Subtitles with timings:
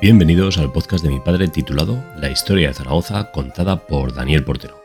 [0.00, 4.82] Bienvenidos al podcast de mi padre titulado La historia de Zaragoza contada por Daniel Portero.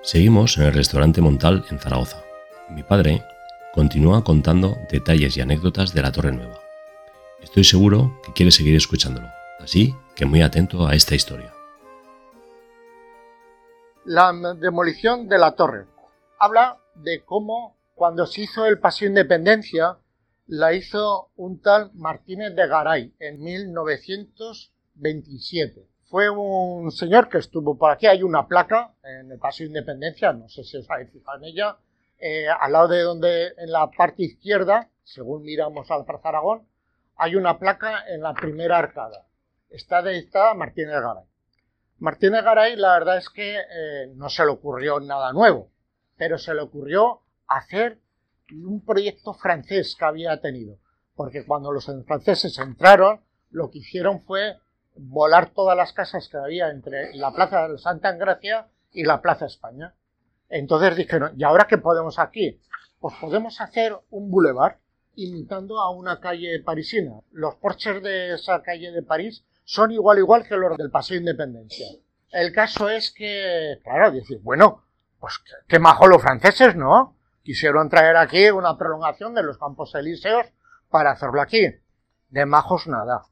[0.00, 2.24] Seguimos en el restaurante Montal en Zaragoza.
[2.70, 3.22] Mi padre
[3.74, 6.58] continúa contando detalles y anécdotas de la Torre Nueva.
[7.42, 9.28] Estoy seguro que quiere seguir escuchándolo,
[9.60, 11.52] así que muy atento a esta historia.
[14.06, 15.84] La demolición de la torre.
[16.38, 19.98] Habla de cómo cuando se hizo el Paseo Independencia
[20.48, 25.86] la hizo un tal Martínez de Garay en 1927.
[26.06, 30.48] Fue un señor que estuvo por aquí, hay una placa en el Paseo Independencia, no
[30.48, 31.76] sé si os habéis fijado en ella,
[32.18, 36.66] eh, al lado de donde, en la parte izquierda, según miramos al Plaza Aragón,
[37.16, 39.26] hay una placa en la primera arcada.
[39.68, 41.24] Está dedicada a Martínez de Garay.
[41.98, 45.68] Martínez Garay, la verdad es que eh, no se le ocurrió nada nuevo,
[46.16, 47.98] pero se le ocurrió hacer
[48.52, 50.78] un proyecto francés que había tenido.
[51.14, 54.56] Porque cuando los franceses entraron, lo que hicieron fue
[54.96, 59.46] volar todas las casas que había entre la Plaza de Santa Engracia y la Plaza
[59.46, 59.94] España.
[60.48, 62.60] Entonces dijeron, ¿y ahora qué podemos aquí?
[63.00, 64.76] Pues podemos hacer un boulevard
[65.14, 67.20] imitando a una calle parisina.
[67.32, 71.86] Los porches de esa calle de París son igual igual que los del Paseo Independencia.
[72.30, 74.84] El caso es que, claro, decir, bueno,
[75.18, 77.17] pues qué majo los franceses, ¿no?
[77.48, 80.44] Quisieron traer aquí una prolongación de los campos elíseos
[80.90, 81.76] para hacerlo aquí.
[82.28, 83.22] De majos nada.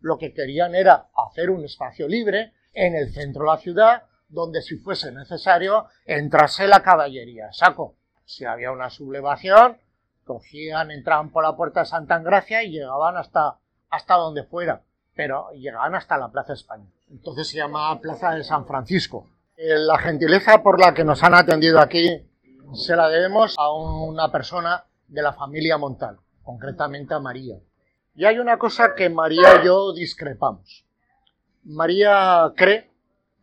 [0.00, 4.62] Lo que querían era hacer un espacio libre en el centro de la ciudad donde
[4.62, 7.52] si fuese necesario entrase la caballería.
[7.52, 7.94] Saco.
[8.24, 9.78] Si había una sublevación,
[10.24, 13.60] cogían, entraban por la puerta de Santa Engracia y llegaban hasta,
[13.90, 14.82] hasta donde fuera.
[15.14, 16.90] Pero llegaban hasta la Plaza España.
[17.08, 19.28] Entonces se llama Plaza de San Francisco.
[19.56, 22.28] Eh, la gentileza por la que nos han atendido aquí
[22.74, 27.56] se la debemos a una persona de la familia Montal, concretamente a María.
[28.14, 30.84] Y hay una cosa que María y yo discrepamos.
[31.64, 32.90] María cree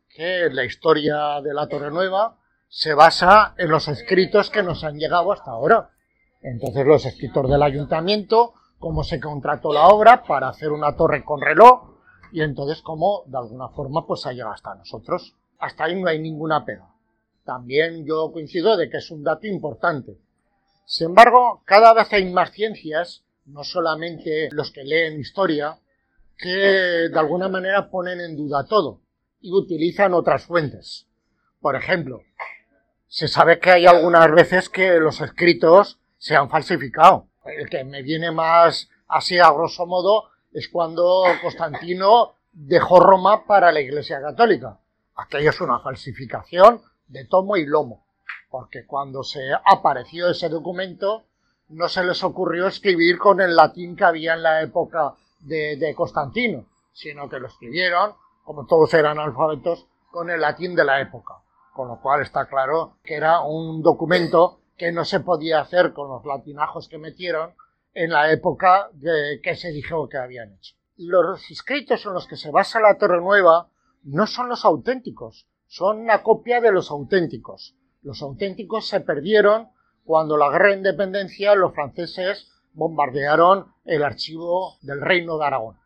[0.09, 2.37] que la historia de la Torre Nueva
[2.67, 5.91] se basa en los escritos que nos han llegado hasta ahora.
[6.41, 11.41] Entonces los escritos del ayuntamiento, cómo se contrató la obra para hacer una torre con
[11.41, 11.97] reloj
[12.31, 15.35] y entonces cómo de alguna forma pues ha llegado hasta nosotros.
[15.59, 16.98] Hasta ahí no hay ninguna pega
[17.49, 20.19] también yo coincido de que es un dato importante.
[20.85, 25.79] Sin embargo, cada vez hay más ciencias, no solamente los que leen historia,
[26.37, 29.01] que de alguna manera ponen en duda todo
[29.41, 31.07] y utilizan otras fuentes.
[31.59, 32.21] Por ejemplo,
[33.07, 37.29] se sabe que hay algunas veces que los escritos se han falsificado.
[37.45, 43.71] El que me viene más así a grosso modo es cuando Constantino dejó Roma para
[43.71, 44.79] la Iglesia Católica.
[45.15, 48.05] Aquello es una falsificación de tomo y lomo,
[48.49, 51.25] porque cuando se apareció ese documento
[51.69, 56.65] no se les ocurrió escribir con el latín que había en la época de, Constantino,
[56.93, 61.35] sino que lo escribieron, como todos eran alfabetos, con el latín de la época,
[61.73, 66.09] con lo cual está claro que era un documento que no se podía hacer con
[66.09, 67.53] los latinajos que metieron
[67.93, 70.75] en la época de, que se dijo que habían hecho.
[70.97, 73.69] Los escritos en los que se basa la Torre Nueva
[74.03, 77.75] no son los auténticos, son una copia de los auténticos.
[78.01, 79.69] Los auténticos se perdieron
[80.03, 85.77] cuando la guerra de independencia los franceses bombardearon el archivo del Reino de Aragón.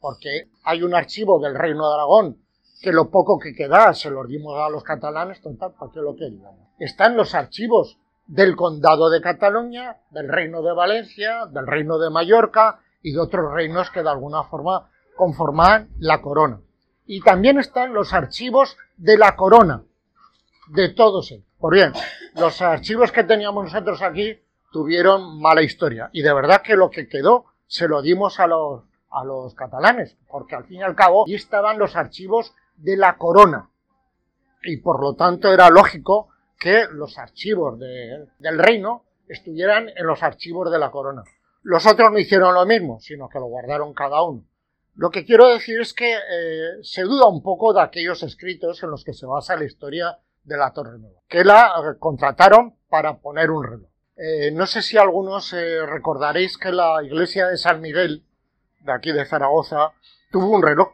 [0.00, 2.42] Porque hay un archivo del Reino de Aragón
[2.80, 6.16] que lo poco que queda se lo dimos a los catalanes, total, para que lo
[6.16, 6.56] querían.
[6.80, 12.80] Están los archivos del Condado de Cataluña, del Reino de Valencia, del Reino de Mallorca
[13.02, 16.60] y de otros reinos que de alguna forma conforman la corona
[17.06, 19.82] y también están los archivos de la corona,
[20.68, 21.44] de todos ellos.
[21.58, 21.92] Por bien,
[22.36, 24.38] los archivos que teníamos nosotros aquí
[24.70, 28.84] tuvieron mala historia y de verdad que lo que quedó se lo dimos a los,
[29.10, 33.16] a los catalanes, porque al fin y al cabo ahí estaban los archivos de la
[33.16, 33.70] corona
[34.62, 40.70] y por lo tanto era lógico que los archivos del reino estuvieran en los archivos
[40.70, 41.24] de la corona.
[41.62, 44.44] Los otros no hicieron lo mismo, sino que lo guardaron cada uno.
[44.94, 48.90] Lo que quiero decir es que eh, se duda un poco de aquellos escritos en
[48.90, 53.18] los que se basa la historia de la Torre Nueva, que la eh, contrataron para
[53.18, 53.90] poner un reloj.
[54.16, 58.22] Eh, no sé si algunos recordaréis que la iglesia de San Miguel,
[58.80, 59.92] de aquí de Zaragoza,
[60.30, 60.92] tuvo un reloj.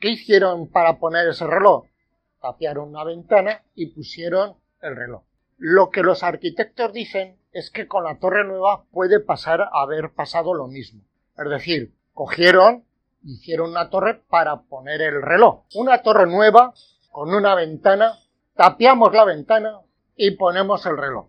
[0.00, 1.84] ¿Qué hicieron para poner ese reloj?
[2.42, 5.22] Tapiaron una ventana y pusieron el reloj.
[5.58, 10.10] Lo que los arquitectos dicen es que con la Torre Nueva puede pasar a haber
[10.10, 11.02] pasado lo mismo.
[11.38, 12.84] Es decir, cogieron
[13.26, 15.64] hicieron una torre para poner el reloj.
[15.74, 16.72] Una torre nueva
[17.10, 18.18] con una ventana,
[18.54, 19.80] tapiamos la ventana
[20.16, 21.28] y ponemos el reloj.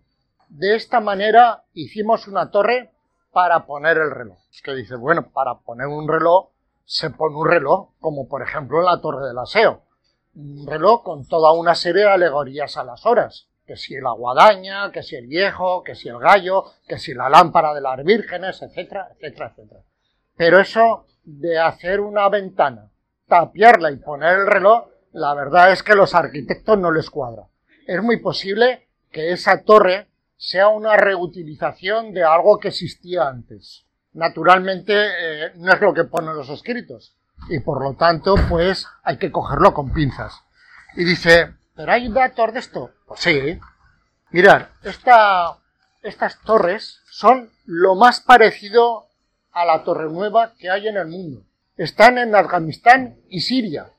[0.49, 2.91] De esta manera hicimos una torre
[3.31, 4.37] para poner el reloj.
[4.51, 6.49] Es que dice, bueno, para poner un reloj
[6.85, 9.83] se pone un reloj, como por ejemplo la Torre del Aseo.
[10.35, 13.49] Un reloj con toda una serie de alegorías a las horas.
[13.65, 17.29] Que si la guadaña, que si el viejo, que si el gallo, que si la
[17.29, 19.81] lámpara de las vírgenes, etcétera, etcétera, etcétera.
[20.37, 22.89] Pero eso de hacer una ventana,
[23.27, 27.43] tapiarla y poner el reloj, la verdad es que los arquitectos no les cuadra.
[27.85, 33.87] Es muy posible que esa torre sea una reutilización de algo que existía antes
[34.17, 37.15] naturalmente eh, no es lo que ponen los escritos.
[37.49, 40.43] Y por lo tanto, pues hay que cogerlo con pinzas.
[40.95, 42.91] Y dice, ¿pero hay datos de esto?
[43.05, 43.59] Pues sí.
[44.31, 45.57] Mirad, esta,
[46.01, 49.06] estas torres son lo más parecido
[49.57, 51.41] a la torre nueva que hay en el mundo.
[51.75, 53.89] Están en Afganistán y Siria.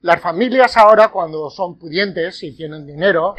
[0.00, 3.36] Las familias ahora, cuando son pudientes y tienen dinero,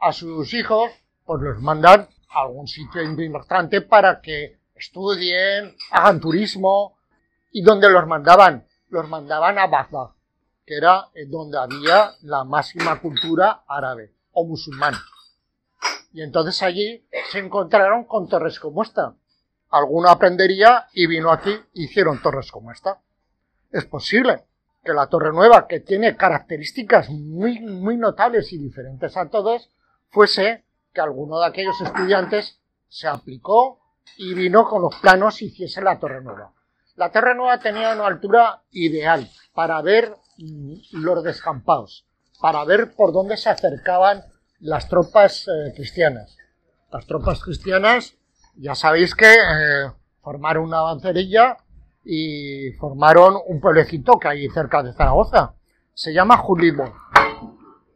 [0.00, 0.90] a sus hijos,
[1.24, 6.98] pues los mandan a algún sitio importante para que estudien, hagan turismo.
[7.52, 8.66] ¿Y dónde los mandaban?
[8.88, 10.10] Los mandaban a Bagdad,
[10.66, 15.00] que era donde había la máxima cultura árabe o musulmana.
[16.12, 19.14] Y entonces allí se encontraron con torres como esta.
[19.70, 23.00] Alguno aprendería y vino aquí hicieron torres como esta.
[23.70, 24.44] Es posible
[24.84, 29.70] que la Torre Nueva, que tiene características muy, muy notables y diferentes a todos,
[30.10, 30.64] fuese
[30.94, 33.80] que alguno de aquellos estudiantes se aplicó
[34.16, 36.52] y vino con los planos y hiciese la Torre Nueva.
[36.94, 40.14] La Torre Nueva tenía una altura ideal para ver
[40.92, 42.06] los descampados,
[42.40, 44.22] para ver por dónde se acercaban
[44.60, 46.36] las tropas eh, cristianas.
[46.90, 48.16] Las tropas cristianas,
[48.56, 49.90] ya sabéis que eh,
[50.22, 51.56] formaron una avancerilla
[52.04, 55.54] y formaron un pueblecito que hay cerca de Zaragoza.
[55.94, 56.92] Se llama Julibor.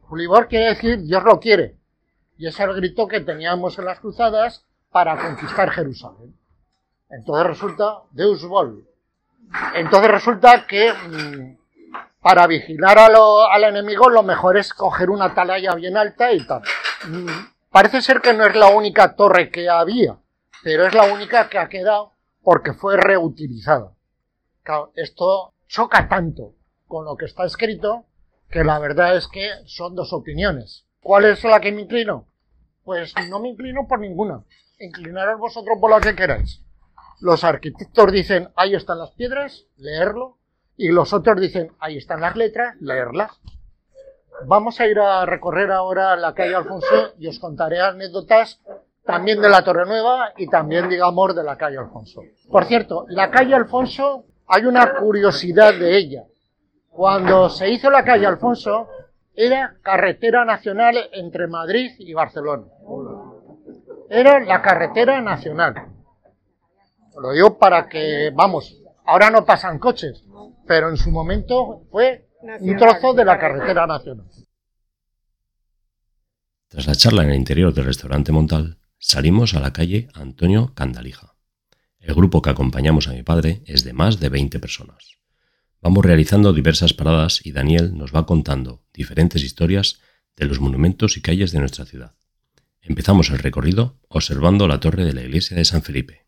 [0.03, 1.77] Julibor quiere decir Dios lo quiere.
[2.37, 6.35] Y es el grito que teníamos en las cruzadas para conquistar Jerusalén.
[7.11, 8.87] Entonces resulta, Deus vol.
[9.75, 11.59] Entonces resulta que mm,
[12.21, 16.63] para vigilar al enemigo lo mejor es coger una atalaya bien alta y tal.
[17.09, 17.29] Mm,
[17.71, 20.17] parece ser que no es la única torre que había,
[20.63, 22.13] pero es la única que ha quedado
[22.43, 23.95] porque fue reutilizada.
[24.95, 26.55] esto choca tanto
[26.87, 28.07] con lo que está escrito
[28.49, 30.87] que la verdad es que son dos opiniones.
[31.03, 32.27] ¿Cuál es la que me inclino?
[32.85, 34.45] Pues no me inclino por ninguna
[34.81, 36.63] inclinaros vosotros por lo que queráis.
[37.21, 40.39] Los arquitectos dicen, ahí están las piedras, leerlo,
[40.77, 43.39] y los otros dicen, ahí están las letras, leerlas.
[44.47, 48.61] Vamos a ir a recorrer ahora la calle Alfonso y os contaré anécdotas
[49.05, 52.23] también de la Torre Nueva y también, digamos, de la calle Alfonso.
[52.51, 56.25] Por cierto, la calle Alfonso, hay una curiosidad de ella.
[56.89, 58.89] Cuando se hizo la calle Alfonso,
[59.35, 62.65] era carretera nacional entre Madrid y Barcelona
[64.11, 65.75] era la carretera nacional.
[67.19, 68.77] Lo digo para que, vamos,
[69.07, 70.25] ahora no pasan coches,
[70.67, 72.29] pero en su momento fue
[72.61, 74.27] un trozo de la carretera nacional.
[76.69, 81.35] Tras la charla en el interior del restaurante Montal, salimos a la calle Antonio Candalija.
[81.99, 85.19] El grupo que acompañamos a mi padre es de más de 20 personas.
[85.81, 90.01] Vamos realizando diversas paradas y Daniel nos va contando diferentes historias
[90.37, 92.15] de los monumentos y calles de nuestra ciudad.
[92.83, 96.27] Empezamos el recorrido observando la torre de la iglesia de San Felipe.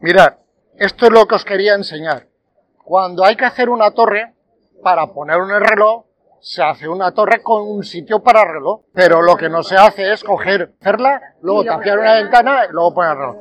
[0.00, 0.34] Mirad,
[0.78, 2.28] esto es lo que os quería enseñar.
[2.76, 4.34] Cuando hay que hacer una torre,
[4.82, 6.04] para poner un reloj,
[6.44, 8.82] se hace una torre con un sitio para reloj.
[8.92, 12.94] Pero lo que no se hace es coger, hacerla, luego tapiar una ventana y luego
[12.94, 13.36] poner el reloj.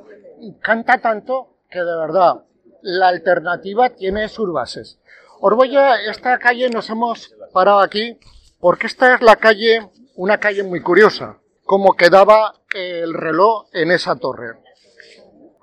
[0.62, 2.46] Canta tanto que de verdad
[2.82, 5.00] la alternativa tiene sus bases.
[5.42, 8.18] Os voy a esta calle, nos hemos parado aquí,
[8.62, 14.16] porque esta es la calle una calle muy curiosa, cómo quedaba el reloj en esa
[14.16, 14.60] torre.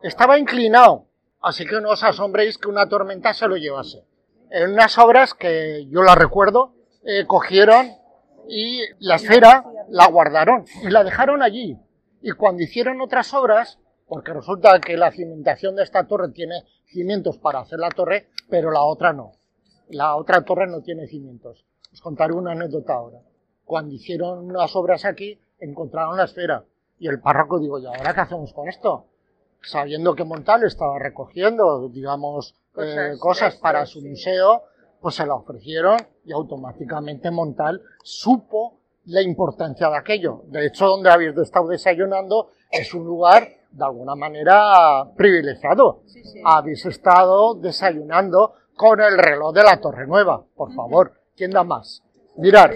[0.02, 1.06] Estaba inclinado,
[1.40, 4.04] así que no os asombréis que una tormenta se lo llevase.
[4.50, 7.90] En unas obras que yo la recuerdo, eh, cogieron
[8.48, 11.78] y la esfera la guardaron y la dejaron allí.
[12.22, 17.38] Y cuando hicieron otras obras, porque resulta que la cimentación de esta torre tiene cimientos
[17.38, 19.32] para hacer la torre, pero la otra no.
[19.88, 21.64] La otra torre no tiene cimientos.
[21.92, 23.20] Os contaré una anécdota ahora
[23.70, 26.64] cuando hicieron las obras aquí, encontraron la esfera.
[26.98, 29.06] Y el párroco digo, ¿y ahora qué hacemos con esto?
[29.62, 34.64] Sabiendo que Montal estaba recogiendo, digamos, eh, cosas, para su museo,
[35.00, 40.42] pues se la ofrecieron y automáticamente Montal supo la importancia de aquello.
[40.46, 46.02] De hecho, donde habéis estado desayunando es un lugar de alguna manera privilegiado.
[46.44, 51.12] Habéis estado desayunando con el reloj de la Torre Nueva, por favor.
[51.36, 52.02] ¿Quién da más?
[52.36, 52.70] Mirad,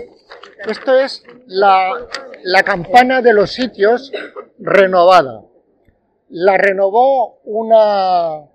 [0.67, 2.07] esto es la,
[2.65, 4.13] campana de los sitios
[4.59, 5.43] renovada.
[6.29, 8.47] La renovó una,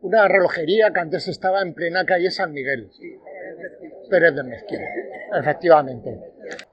[0.00, 2.90] una relojería que antes estaba en plena calle San Miguel.
[4.08, 4.82] Pérez de Mezquita,
[5.38, 6.18] efectivamente.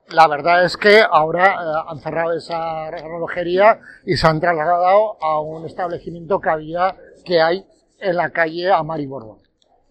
[0.10, 5.40] La verdad es que ahora eh, han cerrado esa relojería y se han trasladado a
[5.42, 7.66] un establecimiento que había, que hay
[8.00, 9.40] en la calle Amari Borbón.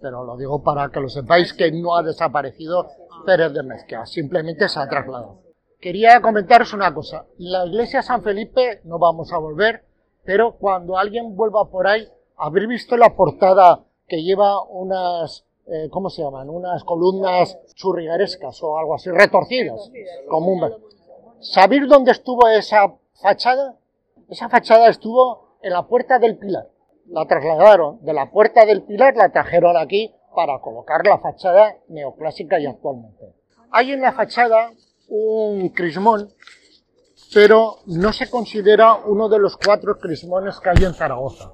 [0.00, 2.88] Pero lo digo para que lo sepáis que no ha desaparecido
[3.25, 5.43] Pérez de Mezquita, simplemente se ha trasladado.
[5.81, 7.26] Quería comentaros una cosa.
[7.38, 9.85] La iglesia San Felipe no vamos a volver,
[10.25, 16.11] pero cuando alguien vuelva por ahí, habréis visto la portada que lleva unas, eh, ¿cómo
[16.11, 16.49] se llaman?
[16.49, 19.90] Unas columnas churriguerescas o algo así, retorcidas,
[20.28, 20.73] como un...
[21.40, 23.76] ¿Sabéis dónde estuvo esa fachada?
[24.28, 26.69] Esa fachada estuvo en la Puerta del Pilar.
[27.09, 32.59] La trasladaron de la Puerta del Pilar, la trajeron aquí para colocar la fachada neoclásica
[32.59, 33.35] y actualmente.
[33.71, 34.73] Hay en la fachada
[35.09, 36.33] un crismón,
[37.33, 41.52] pero no se considera uno de los cuatro crismones que hay en Zaragoza.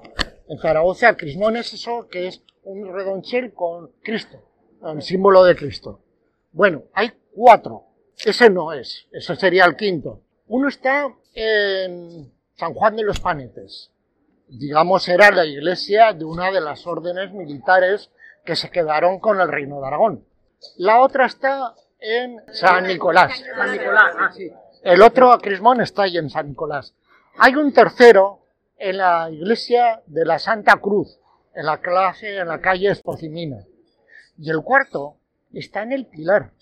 [0.52, 4.36] En Zaragoza el crismón es eso que es un redonchel con Cristo,
[4.84, 6.00] el símbolo de Cristo.
[6.52, 7.84] Bueno, hay cuatro.
[8.18, 10.20] Ese no es, ese sería el quinto.
[10.48, 13.92] Uno está en San Juan de los Panetes.
[14.46, 18.10] Digamos, era la iglesia de una de las órdenes militares
[18.44, 20.26] que se quedaron con el reino de Aragón.
[20.76, 23.42] La otra está en San Nicolás.
[23.56, 24.50] San Nicolás, ah, sí.
[24.82, 26.94] El otro crismón está ahí en San Nicolás.
[27.38, 28.41] Hay un tercero
[28.78, 31.18] en la iglesia de la Santa Cruz,
[31.54, 33.64] en la clase, en la calle Espocimina.
[34.38, 35.16] Y el cuarto
[35.52, 36.52] está en el pilar,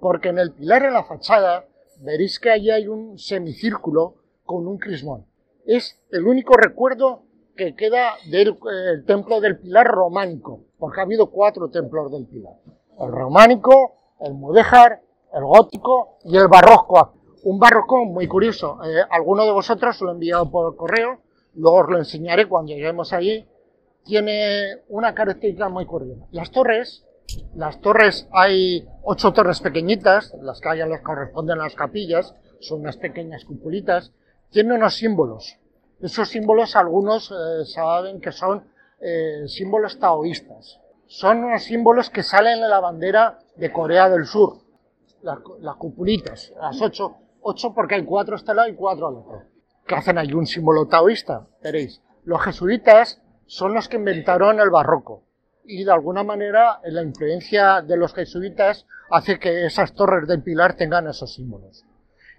[0.00, 1.66] porque en el pilar en la fachada
[2.00, 5.26] veréis que allí hay un semicírculo con un crismón.
[5.66, 7.22] Es el único recuerdo
[7.56, 8.58] que queda del
[9.06, 12.54] templo del pilar románico, porque ha habido cuatro templos del pilar.
[12.98, 17.14] El románico, el mudéjar, el gótico y el barroco.
[17.44, 18.78] Un barroco muy curioso.
[18.84, 21.20] Eh, alguno de vosotros lo he enviado por correo
[21.56, 23.46] luego os lo enseñaré cuando lleguemos allí,
[24.04, 26.26] tiene una característica muy curiosa.
[26.30, 27.04] Las torres,
[27.54, 32.96] las torres, hay ocho torres pequeñitas, las que les corresponden a las capillas, son unas
[32.96, 34.12] pequeñas cupulitas,
[34.50, 35.58] tienen unos símbolos.
[36.00, 38.64] Esos símbolos algunos eh, saben que son
[39.00, 40.80] eh, símbolos taoístas.
[41.06, 44.58] Son unos símbolos que salen de la bandera de Corea del Sur.
[45.22, 49.14] Las, las cupulitas, las ocho, ocho porque hay cuatro a este lado y cuatro al
[49.14, 49.53] otro
[49.86, 51.46] que hacen ahí un símbolo taoísta.
[51.62, 55.24] Veréis, los jesuitas son los que inventaron el barroco
[55.64, 60.76] y de alguna manera la influencia de los jesuitas hace que esas torres del pilar
[60.76, 61.84] tengan esos símbolos.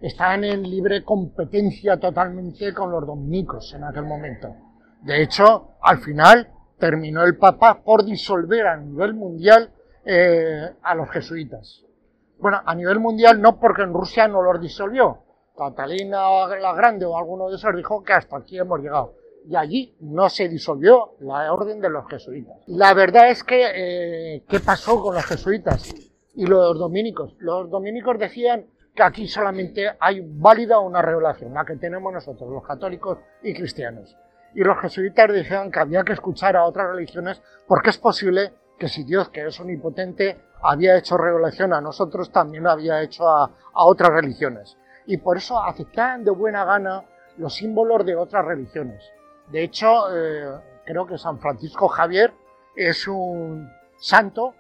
[0.02, 4.56] Están en libre competencia totalmente con los dominicos en aquel momento.
[5.02, 9.72] De hecho, al final terminó el Papa por disolver a nivel mundial
[10.04, 11.84] eh, a los jesuitas.
[12.38, 15.20] Bueno, a nivel mundial no porque en Rusia no los disolvió,
[15.56, 19.14] Catalina la Grande o alguno de esos dijo que hasta aquí hemos llegado.
[19.48, 22.58] Y allí no se disolvió la orden de los jesuitas.
[22.68, 25.94] La verdad es que, eh, ¿qué pasó con los jesuitas
[26.34, 27.36] y los dominicos?
[27.40, 32.66] Los dominicos decían que aquí solamente hay válida una revelación, la que tenemos nosotros, los
[32.66, 34.18] católicos y cristianos.
[34.56, 38.88] Y los jesuitas decían que había que escuchar a otras religiones porque es posible que
[38.88, 44.10] si Dios, que es omnipotente, había hecho revelación a nosotros, también había hecho a otras
[44.10, 47.04] religiones y por eso aceptaban de buena gana
[47.38, 49.04] los símbolos de otras religiones.
[49.52, 52.34] De hecho, eh, creo que San Francisco Javier
[52.76, 54.54] es un santo,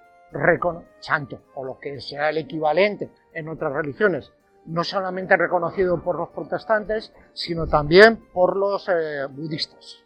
[1.00, 4.32] santo, o lo que sea el equivalente en otras religiones,
[4.66, 10.02] no solamente reconocido por los protestantes, sino también por los eh, budistas.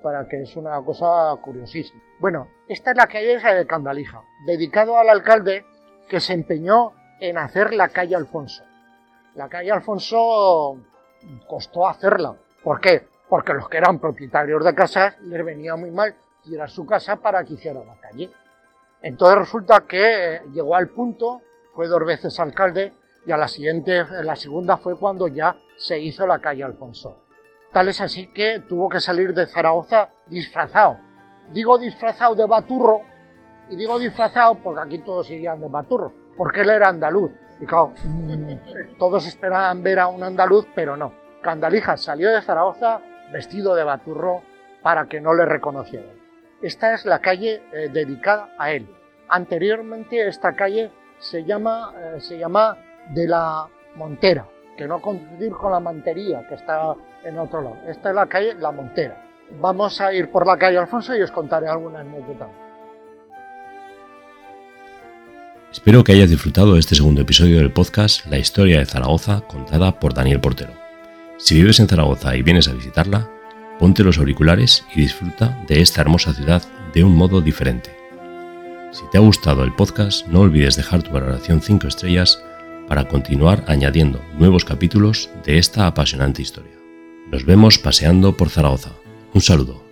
[0.00, 2.00] Para que es una cosa curiosísima.
[2.20, 5.64] Bueno, esta es la calle de Candalija, dedicado al alcalde
[6.08, 8.62] que se empeñó en hacer la calle Alfonso.
[9.36, 10.78] La calle Alfonso
[11.46, 12.34] costó hacerla.
[12.64, 13.06] ¿Por qué?
[13.28, 17.44] Porque los que eran propietarios de casas les venía muy mal tirar su casa para
[17.44, 18.30] que hiciera la calle.
[19.02, 21.42] Entonces resulta que eh, llegó al punto,
[21.74, 22.94] fue dos veces alcalde,
[23.26, 27.24] y a la siguiente, la segunda fue cuando ya se hizo la calle Alfonso.
[27.72, 30.98] Tal es así que tuvo que salir de Zaragoza disfrazado.
[31.52, 33.02] Digo disfrazado de baturro,
[33.68, 37.32] y digo disfrazado porque aquí todos irían de baturro, porque él era andaluz.
[37.60, 41.12] Y claro, mm, todos esperaban ver a un andaluz, pero no.
[41.42, 43.00] Candalija salió de Zaragoza
[43.32, 44.42] vestido de baturro
[44.82, 46.14] para que no le reconocieran.
[46.62, 48.88] Esta es la calle eh, dedicada a él.
[49.28, 52.76] Anteriormente esta calle se llama, eh, se llama
[53.10, 54.46] de la Montera,
[54.76, 56.94] que no confundir con la Mantería, que está
[57.24, 57.76] en otro lado.
[57.86, 59.22] Esta es la calle La Montera.
[59.60, 62.48] Vamos a ir por la calle Alfonso y os contaré alguna anécdota.
[65.76, 70.00] Espero que hayas disfrutado de este segundo episodio del podcast La historia de Zaragoza contada
[70.00, 70.72] por Daniel Portero.
[71.36, 73.30] Si vives en Zaragoza y vienes a visitarla,
[73.78, 76.62] ponte los auriculares y disfruta de esta hermosa ciudad
[76.94, 77.94] de un modo diferente.
[78.90, 82.42] Si te ha gustado el podcast, no olvides dejar tu valoración 5 estrellas
[82.88, 86.72] para continuar añadiendo nuevos capítulos de esta apasionante historia.
[87.30, 88.92] Nos vemos paseando por Zaragoza.
[89.34, 89.85] Un saludo.